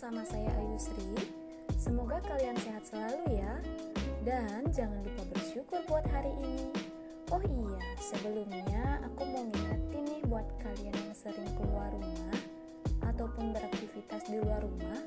[0.00, 1.12] bersama saya Ayu Sri.
[1.76, 3.52] Semoga kalian sehat selalu ya.
[4.24, 6.72] Dan jangan lupa bersyukur buat hari ini.
[7.28, 12.32] Oh iya, sebelumnya aku mau ngingetin nih buat kalian yang sering keluar rumah
[13.12, 15.04] ataupun beraktivitas di luar rumah,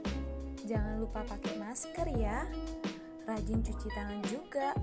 [0.69, 2.45] jangan lupa pakai masker ya.
[3.25, 4.77] Rajin cuci tangan juga.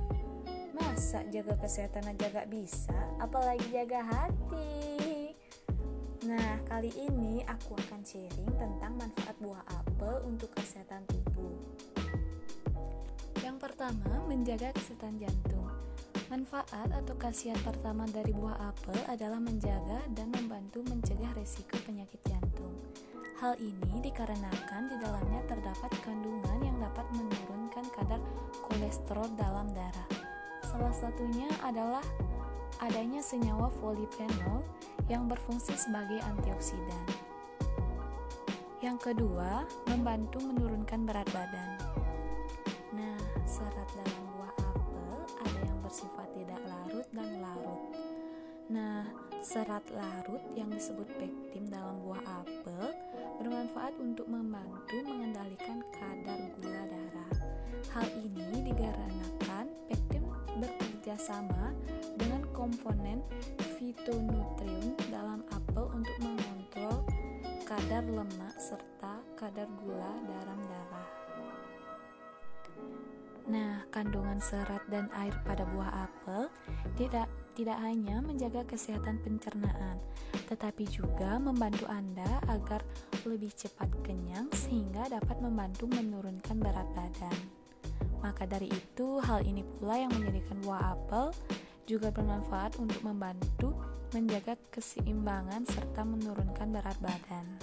[0.74, 5.29] Masa jaga kesehatan aja gak bisa, apalagi jaga hati.
[6.20, 11.56] Nah, kali ini aku akan sharing tentang manfaat buah apel untuk kesehatan tubuh.
[13.40, 15.64] Yang pertama, menjaga kesehatan jantung.
[16.28, 22.76] Manfaat atau khasiat pertama dari buah apel adalah menjaga dan membantu mencegah resiko penyakit jantung.
[23.40, 28.20] Hal ini dikarenakan di dalamnya terdapat kandungan yang dapat menurunkan kadar
[28.68, 30.08] kolesterol dalam darah.
[30.68, 32.04] Salah satunya adalah
[32.80, 34.64] adanya senyawa polifenol
[35.12, 37.04] yang berfungsi sebagai antioksidan.
[38.80, 41.76] Yang kedua, membantu menurunkan berat badan.
[42.96, 47.82] Nah, serat dalam buah apel ada yang bersifat tidak larut dan larut.
[48.72, 49.04] Nah,
[49.44, 52.96] serat larut yang disebut pektin dalam buah apel
[53.44, 57.32] bermanfaat untuk membantu mengendalikan kadar gula darah.
[57.92, 60.24] Hal ini dikarenakan pektin
[60.56, 61.69] bekerja sama
[62.70, 63.18] komponen
[63.74, 67.02] fitonutrien dalam apel untuk mengontrol
[67.66, 71.08] kadar lemak serta kadar gula dalam darah.
[73.50, 76.46] Nah, kandungan serat dan air pada buah apel
[76.94, 77.26] tidak
[77.58, 79.98] tidak hanya menjaga kesehatan pencernaan,
[80.46, 82.86] tetapi juga membantu Anda agar
[83.26, 87.38] lebih cepat kenyang sehingga dapat membantu menurunkan berat badan.
[88.22, 91.34] Maka dari itu, hal ini pula yang menjadikan buah apel
[91.90, 93.74] juga bermanfaat untuk membantu
[94.14, 97.58] menjaga keseimbangan serta menurunkan berat badan.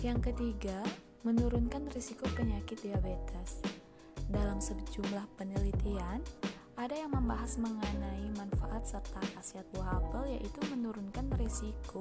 [0.00, 0.80] Yang ketiga,
[1.20, 3.60] menurunkan risiko penyakit diabetes.
[4.32, 6.24] Dalam sejumlah penelitian,
[6.80, 12.00] ada yang membahas mengenai manfaat serta khasiat buah apel yaitu menurunkan risiko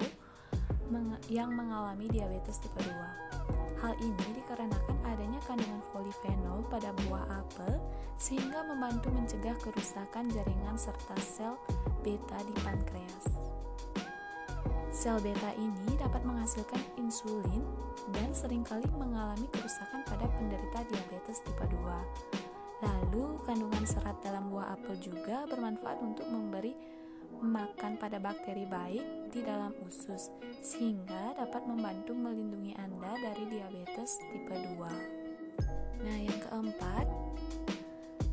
[1.27, 3.26] yang mengalami diabetes tipe 2.
[3.77, 7.77] Hal ini dikarenakan adanya kandungan polifenol pada buah apel
[8.17, 11.53] sehingga membantu mencegah kerusakan jaringan serta sel
[12.01, 13.25] beta di pankreas.
[14.89, 17.61] Sel beta ini dapat menghasilkan insulin
[18.17, 22.81] dan sering kali mengalami kerusakan pada penderita diabetes tipe 2.
[22.81, 26.96] Lalu, kandungan serat dalam buah apel juga bermanfaat untuk memberi
[27.37, 34.55] makan pada bakteri baik di dalam usus, sehingga dapat membantu melindungi Anda dari diabetes tipe
[34.55, 35.27] 2.
[36.01, 37.05] Nah, yang keempat,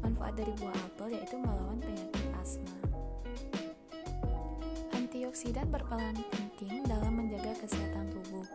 [0.05, 2.77] manfaat dari buah apel yaitu melawan penyakit asma.
[4.93, 8.47] Antioksidan berperan penting dalam menjaga kesehatan tubuh,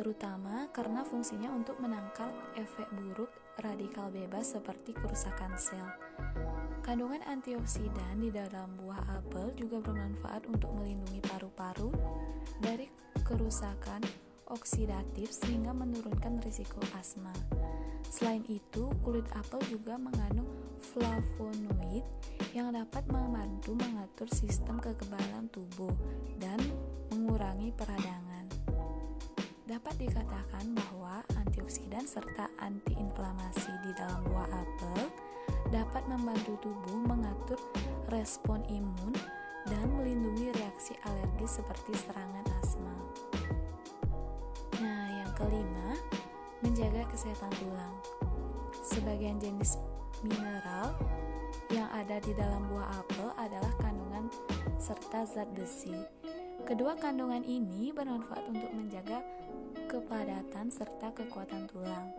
[0.00, 3.28] terutama karena fungsinya untuk menangkal efek buruk
[3.60, 5.84] radikal bebas seperti kerusakan sel.
[6.80, 11.92] Kandungan antioksidan di dalam buah apel juga bermanfaat untuk melindungi paru-paru
[12.64, 12.88] dari
[13.28, 14.00] kerusakan
[14.48, 17.36] oksidatif sehingga menurunkan risiko asma.
[18.08, 20.48] Selain itu, kulit apel juga mengandung
[20.80, 22.08] flavonoid
[22.56, 25.92] yang dapat membantu mengatur sistem kekebalan tubuh
[26.40, 26.58] dan
[27.12, 28.29] mengurangi peradangan.
[29.70, 35.06] Dapat dikatakan bahwa antioksidan serta antiinflamasi di dalam buah apel
[35.70, 37.54] dapat membantu tubuh mengatur
[38.10, 39.14] respon imun
[39.70, 42.96] dan melindungi reaksi alergi seperti serangan asma.
[44.82, 45.94] Nah, yang kelima,
[46.66, 47.94] menjaga kesehatan tulang.
[48.82, 49.78] Sebagian jenis
[50.26, 50.98] mineral
[51.70, 54.26] yang ada di dalam buah apel adalah kandungan
[54.82, 56.19] serta zat besi.
[56.66, 59.20] Kedua kandungan ini bermanfaat untuk menjaga
[59.90, 62.14] kepadatan serta kekuatan tulang.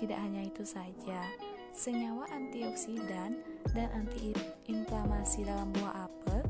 [0.00, 1.28] Tidak hanya itu saja,
[1.76, 3.38] senyawa antioksidan
[3.76, 6.40] dan antiinflamasi dalam buah apel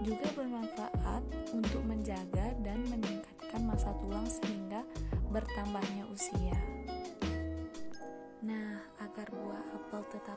[0.00, 1.22] juga bermanfaat
[1.52, 4.80] untuk menjaga dan meningkatkan masa tulang sehingga
[5.28, 6.79] bertambahnya usia.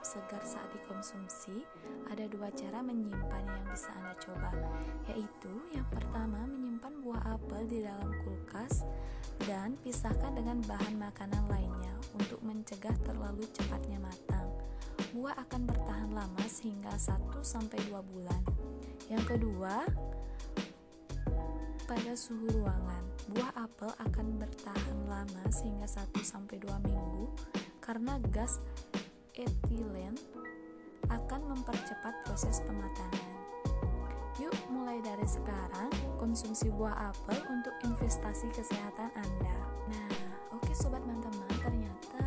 [0.04, 1.64] Tetap segar saat dikonsumsi,
[2.12, 4.52] ada dua cara menyimpan yang bisa Anda coba,
[5.08, 8.84] yaitu yang pertama menyimpan buah apel di dalam kulkas
[9.48, 14.52] dan pisahkan dengan bahan makanan lainnya untuk mencegah terlalu cepatnya matang.
[15.16, 17.64] Buah akan bertahan lama sehingga 1-2
[18.04, 18.44] bulan.
[19.08, 19.88] Yang kedua,
[21.88, 26.60] pada suhu ruangan, buah apel akan bertahan lama sehingga 1-2
[26.92, 27.32] minggu
[27.80, 28.60] karena gas
[29.34, 30.14] etilen
[31.10, 33.34] akan mempercepat proses pematangan.
[34.42, 39.58] Yuk mulai dari sekarang konsumsi buah apel untuk investasi kesehatan Anda.
[39.90, 40.10] Nah,
[40.54, 42.26] oke okay, sobat teman-teman, ternyata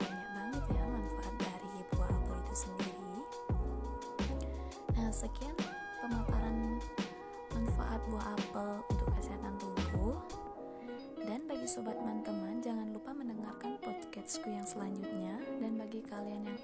[0.00, 3.16] banyak banget ya manfaat dari buah apel itu sendiri.
[4.96, 5.56] Nah, sekian
[6.00, 6.80] pemaparan
[7.52, 10.16] manfaat buah apel untuk kesehatan tubuh.
[11.24, 15.33] Dan bagi sobat teman-teman, jangan lupa mendengarkan podcastku yang selanjutnya
[16.04, 16.60] Kalian yang